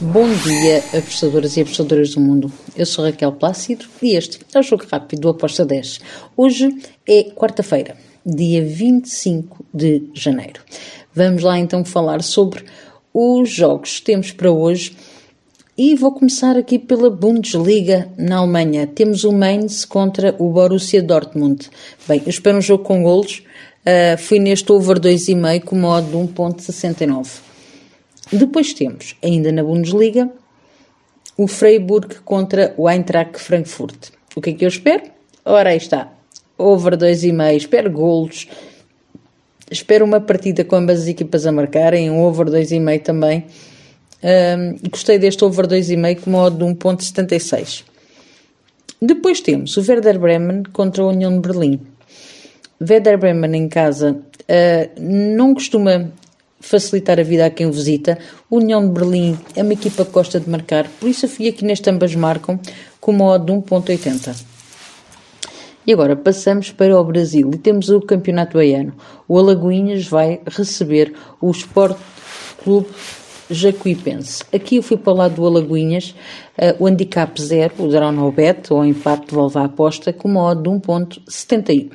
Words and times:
Bom 0.00 0.32
dia, 0.32 0.78
apostadoras 0.96 1.56
e 1.56 1.60
apostadoras 1.60 2.14
do 2.14 2.20
mundo. 2.20 2.52
Eu 2.76 2.86
sou 2.86 3.04
Raquel 3.04 3.32
Plácido 3.32 3.84
e 4.00 4.14
este 4.14 4.38
é 4.54 4.60
o 4.60 4.62
Jogo 4.62 4.86
Rápido 4.88 5.22
do 5.22 5.28
Aposta 5.30 5.66
10. 5.66 5.98
Hoje 6.36 6.68
é 7.04 7.24
quarta-feira, 7.24 7.96
dia 8.24 8.64
25 8.64 9.64
de 9.74 10.04
janeiro. 10.14 10.60
Vamos 11.12 11.42
lá 11.42 11.58
então 11.58 11.84
falar 11.84 12.22
sobre 12.22 12.64
os 13.12 13.50
jogos 13.50 13.98
que 13.98 14.04
temos 14.04 14.30
para 14.30 14.52
hoje 14.52 14.96
e 15.76 15.96
vou 15.96 16.12
começar 16.12 16.56
aqui 16.56 16.78
pela 16.78 17.10
Bundesliga 17.10 18.08
na 18.16 18.36
Alemanha. 18.36 18.86
Temos 18.86 19.24
o 19.24 19.32
Mainz 19.32 19.84
contra 19.84 20.32
o 20.38 20.52
Borussia 20.52 21.02
Dortmund. 21.02 21.68
Bem, 22.06 22.22
eu 22.24 22.30
espero 22.30 22.58
um 22.58 22.62
jogo 22.62 22.84
com 22.84 23.02
golos. 23.02 23.42
Uh, 23.80 24.16
fui 24.16 24.38
neste 24.38 24.70
over 24.70 25.00
2,5 25.00 25.64
com 25.64 25.74
modo 25.74 26.06
de 26.06 26.16
1.69. 26.34 27.48
Depois 28.32 28.72
temos, 28.74 29.16
ainda 29.22 29.50
na 29.50 29.62
Bundesliga, 29.62 30.30
o 31.36 31.46
Freiburg 31.46 32.16
contra 32.24 32.74
o 32.76 32.88
Eintracht 32.88 33.38
Frankfurt. 33.38 34.10
O 34.34 34.40
que 34.40 34.50
é 34.50 34.52
que 34.52 34.64
eu 34.64 34.68
espero? 34.68 35.04
Ora, 35.44 35.70
aí 35.70 35.76
está. 35.76 36.12
Over 36.58 36.96
2,5. 36.96 37.56
Espero 37.56 37.90
golos. 37.90 38.48
Espero 39.70 40.04
uma 40.04 40.20
partida 40.20 40.64
com 40.64 40.76
ambas 40.76 41.02
as 41.02 41.06
equipas 41.06 41.46
a 41.46 41.52
marcarem. 41.52 42.10
Um 42.10 42.22
over 42.22 42.46
2,5 42.46 43.02
também. 43.02 43.46
Um, 44.22 44.88
gostei 44.90 45.18
deste 45.18 45.44
over 45.44 45.66
2,5 45.66 46.20
com 46.20 46.30
modo 46.30 46.58
de 46.58 46.64
1.76. 46.74 47.84
Depois 49.00 49.40
temos 49.40 49.76
o 49.76 49.80
Werder 49.80 50.18
Bremen 50.18 50.64
contra 50.72 51.02
a 51.04 51.06
União 51.06 51.32
de 51.32 51.48
Berlim. 51.48 51.80
Werder 52.80 53.16
Bremen 53.16 53.54
em 53.54 53.68
casa 53.68 54.12
uh, 54.12 55.00
não 55.00 55.54
costuma 55.54 56.10
facilitar 56.60 57.18
a 57.18 57.22
vida 57.22 57.46
a 57.46 57.50
quem 57.50 57.66
o 57.66 57.72
visita. 57.72 58.18
União 58.50 58.86
de 58.86 58.92
Berlim 58.92 59.38
é 59.54 59.62
uma 59.62 59.72
equipa 59.72 60.04
que 60.04 60.12
gosta 60.12 60.40
de 60.40 60.48
marcar, 60.48 60.88
por 61.00 61.08
isso 61.08 61.26
eu 61.26 61.30
fui 61.30 61.48
aqui 61.48 61.64
neste 61.64 61.88
ambas 61.90 62.14
marcam 62.14 62.58
com 63.00 63.12
uma 63.12 63.24
odd 63.26 63.46
de 63.46 63.52
1.80. 63.52 64.44
E 65.86 65.92
agora 65.92 66.14
passamos 66.14 66.70
para 66.70 67.00
o 67.00 67.04
Brasil 67.04 67.50
e 67.54 67.56
temos 67.56 67.88
o 67.88 68.00
Campeonato 68.00 68.58
Baiano. 68.58 68.92
O 69.26 69.38
Alagoinhas 69.38 70.06
vai 70.06 70.38
receber 70.46 71.14
o 71.40 71.50
Sport 71.50 71.96
Clube 72.62 72.88
Jacuipense. 73.50 74.44
Aqui 74.52 74.76
eu 74.76 74.82
fui 74.82 74.98
para 74.98 75.12
o 75.14 75.16
lado 75.16 75.36
do 75.36 75.46
Alagoinhas, 75.46 76.14
uh, 76.58 76.82
o 76.82 76.86
handicap 76.86 77.40
0, 77.40 77.74
o 77.78 77.88
draw 77.88 78.12
no 78.12 78.30
bet, 78.30 78.70
ou 78.70 78.84
empate 78.84 79.28
devolve 79.28 79.58
a 79.58 79.64
aposta, 79.64 80.12
com 80.12 80.28
uma 80.28 80.42
odd 80.42 80.62
de 80.62 80.68
1.71. 80.68 81.90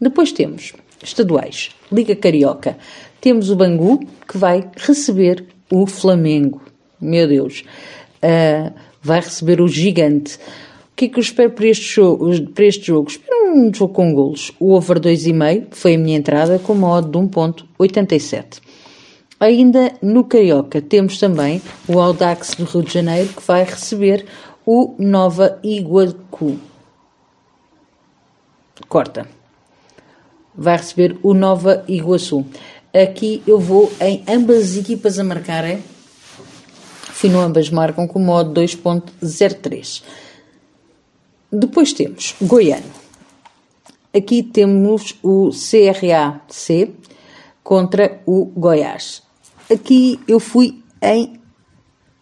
Depois 0.00 0.30
temos 0.30 0.72
estaduais, 1.02 1.70
Liga 1.90 2.14
Carioca. 2.14 2.76
Temos 3.20 3.50
o 3.50 3.56
Bangu, 3.56 4.00
que 4.26 4.36
vai 4.36 4.68
receber 4.76 5.46
o 5.70 5.86
Flamengo. 5.86 6.60
Meu 7.00 7.26
Deus. 7.26 7.64
Uh, 8.22 8.72
vai 9.02 9.20
receber 9.20 9.60
o 9.60 9.68
Gigante. 9.68 10.36
O 10.36 10.94
que 10.96 11.06
é 11.06 11.08
que 11.08 11.18
eu 11.18 11.22
espero 11.22 11.50
para 11.50 11.66
este 11.66 11.84
jogo? 11.84 12.30
Para 12.50 12.64
este 12.64 12.86
jogo? 12.86 13.10
Espero 13.10 13.54
um 13.54 13.72
jogo 13.72 13.92
com 13.92 14.14
golos. 14.14 14.52
O 14.60 14.72
over 14.72 15.00
2,5 15.00 15.68
foi 15.72 15.94
a 15.94 15.98
minha 15.98 16.16
entrada 16.16 16.58
com 16.58 16.72
uma 16.72 16.90
odd 16.90 17.10
de 17.10 17.18
1.87. 17.18 18.60
Ainda 19.40 19.92
no 20.00 20.22
Carioca 20.22 20.80
temos 20.80 21.18
também 21.18 21.60
o 21.88 21.98
Audax 21.98 22.54
do 22.54 22.64
Rio 22.64 22.82
de 22.82 22.92
Janeiro 22.92 23.28
que 23.30 23.42
vai 23.42 23.64
receber 23.64 24.24
o 24.64 24.94
Nova 24.98 25.58
Iguacu. 25.64 26.58
Corta. 28.88 29.41
Vai 30.54 30.76
receber 30.76 31.18
o 31.22 31.34
Nova 31.34 31.84
Iguaçu. 31.88 32.44
Aqui 32.92 33.42
eu 33.46 33.58
vou 33.58 33.90
em 34.00 34.22
ambas 34.28 34.72
as 34.72 34.76
equipas 34.76 35.18
a 35.18 35.24
marcarem. 35.24 35.82
Fino 37.12 37.40
ambas 37.40 37.70
marcam 37.70 38.06
com 38.06 38.18
modo 38.18 38.60
2.03. 38.60 40.02
Depois 41.50 41.92
temos 41.92 42.34
Goiano. 42.40 43.02
Aqui 44.14 44.42
temos 44.42 45.16
o 45.22 45.50
CRAC 45.50 46.94
contra 47.62 48.20
o 48.26 48.44
Goiás. 48.46 49.22
Aqui 49.70 50.20
eu 50.28 50.38
fui 50.38 50.82
em 51.00 51.40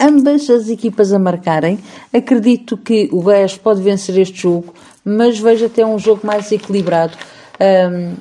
ambas 0.00 0.50
as 0.50 0.68
equipas 0.68 1.12
a 1.12 1.18
marcarem. 1.18 1.78
Acredito 2.12 2.76
que 2.76 3.08
o 3.12 3.22
Goiás 3.22 3.56
pode 3.56 3.82
vencer 3.82 4.18
este 4.18 4.42
jogo, 4.42 4.74
mas 5.04 5.38
vejo 5.38 5.66
até 5.66 5.86
um 5.86 5.98
jogo 5.98 6.26
mais 6.26 6.50
equilibrado. 6.50 7.16
Um, 7.60 8.16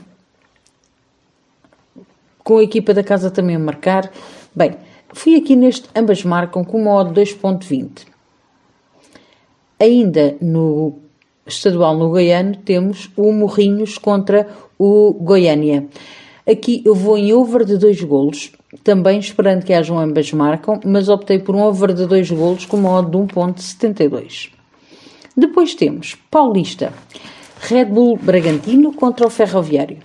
com 2.44 2.60
a 2.60 2.64
equipa 2.64 2.94
da 2.94 3.04
casa 3.04 3.32
também 3.32 3.56
a 3.56 3.60
marcar. 3.60 4.12
Bem, 4.56 4.76
fui 5.14 5.36
aqui 5.36 5.56
neste, 5.56 5.90
ambas 5.96 6.24
marcam 6.24 6.64
com 6.64 6.80
uma 6.80 6.94
odd 6.94 7.20
2.20. 7.20 8.06
Ainda 9.80 10.38
no 10.40 11.00
estadual 11.46 11.98
no 11.98 12.10
Goiano 12.10 12.56
temos 12.58 13.10
o 13.18 13.32
Morrinhos 13.34 13.98
contra 13.98 14.48
o 14.78 15.14
Goiânia. 15.14 15.88
Aqui 16.48 16.84
eu 16.86 16.94
vou 16.94 17.18
em 17.18 17.34
over 17.34 17.66
de 17.66 17.78
dois 17.78 18.00
golos, 18.02 18.52
também 18.84 19.18
esperando 19.18 19.66
que 19.66 19.74
hajam 19.74 20.00
ambas 20.00 20.32
marcam, 20.32 20.80
mas 20.86 21.10
optei 21.10 21.40
por 21.40 21.56
um 21.56 21.64
over 21.64 21.94
de 21.94 22.06
dois 22.06 22.30
golos 22.30 22.66
com 22.66 22.78
uma 22.78 23.00
odd 23.00 23.10
de 23.10 23.18
1.72. 23.18 24.52
Depois 25.36 25.74
temos 25.74 26.16
Paulista, 26.30 26.94
Red 27.68 27.86
Bull 27.86 28.18
Bragantino 28.18 28.94
contra 28.94 29.26
o 29.26 29.30
Ferroviário. 29.30 29.98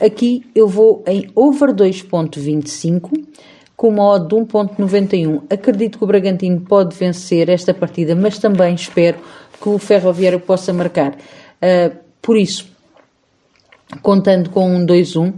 Aqui 0.00 0.46
eu 0.54 0.68
vou 0.68 1.02
em 1.06 1.28
over 1.34 1.74
2.25 1.74 3.24
com 3.76 3.88
uma 3.88 4.04
odd 4.04 4.28
de 4.28 4.34
1.91. 4.36 5.42
Acredito 5.50 5.98
que 5.98 6.04
o 6.04 6.06
Bragantino 6.06 6.60
pode 6.60 6.94
vencer 6.94 7.48
esta 7.48 7.74
partida, 7.74 8.14
mas 8.14 8.38
também 8.38 8.74
espero 8.74 9.18
que 9.60 9.68
o 9.68 9.78
Ferroviário 9.78 10.38
possa 10.38 10.72
marcar. 10.72 11.12
Uh, 11.12 11.96
por 12.22 12.36
isso, 12.36 12.68
contando 14.02 14.50
com 14.50 14.72
um 14.72 14.86
2-1, 14.86 15.34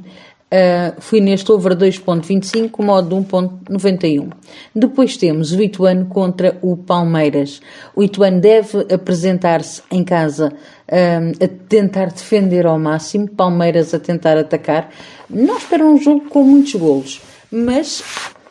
Uh, 0.53 1.01
fui 1.01 1.19
neste 1.19 1.51
over 1.51 1.75
2.25 1.75 2.71
com 2.71 2.83
modo 2.83 3.09
de 3.09 3.27
1.91. 3.27 4.31
Depois 4.75 5.17
temos 5.17 5.51
o 5.53 5.63
Ituano 5.63 6.05
contra 6.05 6.59
o 6.61 6.77
Palmeiras. 6.77 7.63
O 7.97 8.03
Ituano 8.03 8.39
deve 8.39 8.81
apresentar-se 8.93 9.83
em 9.91 10.05
casa 10.05 10.53
uh, 10.53 11.45
a 11.45 11.49
tentar 11.67 12.11
defender 12.11 12.67
ao 12.67 12.79
máximo, 12.79 13.27
Palmeiras 13.29 13.95
a 13.95 13.99
tentar 13.99 14.37
atacar. 14.37 14.91
Não 15.31 15.57
espero 15.57 15.87
um 15.87 15.97
jogo 15.97 16.29
com 16.29 16.45
muitos 16.45 16.75
golos, 16.75 17.23
mas 17.51 18.05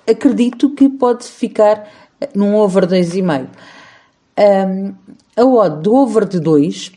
acredito 0.10 0.72
que 0.72 0.90
pode 0.90 1.26
ficar 1.26 1.88
num 2.34 2.56
over 2.56 2.88
2,5. 2.88 3.46
Um, 4.40 4.96
a 5.38 5.46
odd 5.46 5.84
do 5.84 5.94
over 5.94 6.26
de 6.26 6.40
2 6.40 6.94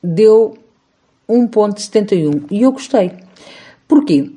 deu 0.00 0.56
1.71 1.28 2.44
e 2.52 2.62
eu 2.62 2.70
gostei. 2.70 3.23
Porquê? 3.86 4.30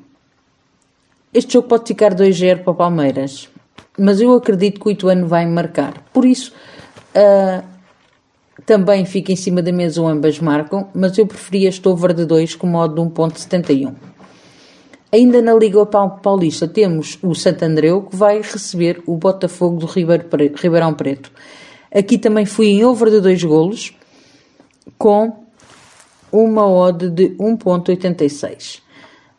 Este 1.32 1.54
jogo 1.54 1.68
pode 1.68 1.86
ficar 1.86 2.14
2-0 2.14 2.62
para 2.62 2.72
o 2.72 2.74
Palmeiras, 2.74 3.48
mas 3.98 4.20
eu 4.20 4.32
acredito 4.34 4.80
que 4.80 4.88
o 4.88 4.90
Ituano 4.90 5.26
vai 5.26 5.46
marcar. 5.46 6.02
Por 6.12 6.24
isso, 6.24 6.52
uh, 7.14 7.62
também 8.64 9.04
fica 9.04 9.32
em 9.32 9.36
cima 9.36 9.62
da 9.62 9.72
mesa, 9.72 10.02
ambas 10.02 10.38
marcam, 10.40 10.88
mas 10.94 11.16
eu 11.16 11.26
preferia 11.26 11.68
este 11.68 11.86
over 11.88 12.12
de 12.12 12.24
2 12.24 12.54
com 12.54 12.66
modo 12.66 12.94
de 12.94 13.00
1.71. 13.10 13.94
Ainda 15.10 15.40
na 15.40 15.54
Liga 15.54 15.86
Paulista 15.86 16.68
temos 16.68 17.18
o 17.22 17.34
Santo 17.34 17.64
Andreu 17.64 18.02
que 18.02 18.14
vai 18.14 18.42
receber 18.42 19.02
o 19.06 19.16
Botafogo 19.16 19.78
do 19.78 19.86
Ribeirão 19.86 20.92
Preto. 20.92 21.32
Aqui 21.90 22.18
também 22.18 22.44
fui 22.44 22.66
em 22.66 22.84
over 22.84 23.10
de 23.10 23.20
2 23.20 23.42
golos 23.44 23.94
com 24.98 25.44
uma 26.30 26.66
odd 26.68 27.08
de 27.08 27.30
1.86. 27.36 28.82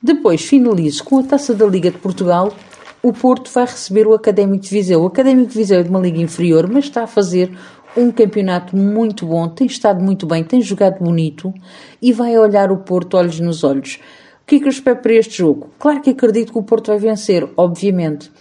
Depois 0.01 0.41
finalizo 0.41 1.03
com 1.03 1.19
a 1.19 1.23
Taça 1.23 1.53
da 1.53 1.65
Liga 1.65 1.91
de 1.91 1.97
Portugal. 1.97 2.55
O 3.03 3.11
Porto 3.11 3.51
vai 3.51 3.65
receber 3.65 4.07
o 4.07 4.13
Académico 4.13 4.63
de 4.63 4.69
Viseu. 4.69 5.01
O 5.01 5.07
Académico 5.07 5.49
de 5.49 5.57
Viseu 5.57 5.79
é 5.79 5.83
de 5.83 5.89
uma 5.89 5.99
liga 5.99 6.19
inferior, 6.19 6.69
mas 6.71 6.85
está 6.85 7.03
a 7.03 7.07
fazer 7.07 7.51
um 7.97 8.09
campeonato 8.11 8.77
muito 8.77 9.25
bom, 9.25 9.49
tem 9.49 9.67
estado 9.67 10.01
muito 10.01 10.25
bem, 10.25 10.43
tem 10.43 10.61
jogado 10.61 11.03
bonito 11.03 11.53
e 12.01 12.13
vai 12.13 12.37
olhar 12.37 12.71
o 12.71 12.77
Porto 12.77 13.17
olhos 13.17 13.39
nos 13.39 13.63
olhos. 13.63 13.99
O 14.41 14.45
que 14.45 14.55
é 14.55 14.59
que 14.59 14.65
eu 14.65 14.69
espero 14.69 15.01
para 15.01 15.13
este 15.13 15.39
jogo? 15.39 15.69
Claro 15.77 16.01
que 16.01 16.11
acredito 16.11 16.51
que 16.53 16.57
o 16.57 16.63
Porto 16.63 16.87
vai 16.87 16.99
vencer, 16.99 17.47
obviamente, 17.57 18.31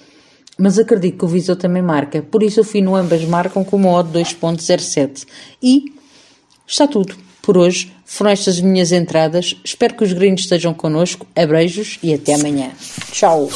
mas 0.59 0.79
acredito 0.79 1.19
que 1.19 1.25
o 1.25 1.29
Viseu 1.29 1.57
também 1.57 1.83
marca, 1.83 2.23
por 2.23 2.43
isso 2.43 2.61
eu 2.61 2.65
fui 2.65 2.83
no 2.83 2.95
ambas 2.95 3.25
marcam 3.25 3.65
com 3.65 3.77
uma 3.77 3.91
odd 3.91 4.11
2.07 4.13 5.27
e 5.63 5.93
está 6.67 6.87
tudo 6.87 7.28
por 7.49 7.57
hoje. 7.57 7.91
Foram 8.05 8.31
estas 8.31 8.57
as 8.57 8.61
minhas 8.61 8.93
entradas. 8.93 9.57
Espero 9.65 9.95
que 9.95 10.05
os 10.05 10.13
gringos 10.13 10.43
estejam 10.43 10.75
connosco. 10.75 11.27
Abreijos 11.35 11.99
e 12.03 12.13
até 12.13 12.35
amanhã. 12.35 12.73
Tchau! 13.11 13.49